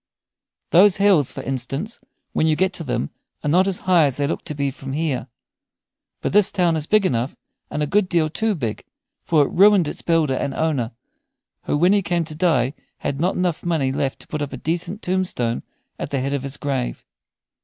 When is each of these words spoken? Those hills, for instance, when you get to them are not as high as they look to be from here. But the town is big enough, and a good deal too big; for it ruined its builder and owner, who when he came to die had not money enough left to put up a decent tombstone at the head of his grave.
Those 0.71 0.97
hills, 0.97 1.31
for 1.31 1.43
instance, 1.43 1.99
when 2.33 2.47
you 2.47 2.55
get 2.55 2.73
to 2.73 2.83
them 2.83 3.11
are 3.43 3.47
not 3.47 3.67
as 3.67 3.81
high 3.81 4.05
as 4.05 4.17
they 4.17 4.25
look 4.25 4.43
to 4.45 4.55
be 4.55 4.71
from 4.71 4.93
here. 4.93 5.27
But 6.21 6.33
the 6.33 6.41
town 6.41 6.75
is 6.75 6.87
big 6.87 7.05
enough, 7.05 7.35
and 7.69 7.83
a 7.83 7.85
good 7.85 8.09
deal 8.09 8.27
too 8.27 8.55
big; 8.55 8.83
for 9.23 9.43
it 9.45 9.51
ruined 9.51 9.87
its 9.87 10.01
builder 10.01 10.33
and 10.33 10.55
owner, 10.55 10.89
who 11.65 11.77
when 11.77 11.93
he 11.93 12.01
came 12.01 12.23
to 12.23 12.33
die 12.33 12.73
had 12.97 13.19
not 13.19 13.63
money 13.63 13.89
enough 13.89 13.95
left 13.99 14.19
to 14.21 14.27
put 14.27 14.41
up 14.41 14.53
a 14.53 14.57
decent 14.57 15.03
tombstone 15.03 15.61
at 15.99 16.09
the 16.09 16.19
head 16.19 16.33
of 16.33 16.41
his 16.41 16.57
grave. 16.57 17.05